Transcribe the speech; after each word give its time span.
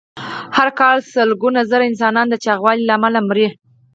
هر 0.55 0.69
کال 0.79 0.97
سلګونه 1.13 1.61
زره 1.69 1.83
انسانان 1.91 2.27
د 2.29 2.35
چاغوالي 2.45 2.83
له 2.85 2.93
امله 2.97 3.19
مري. 3.27 3.47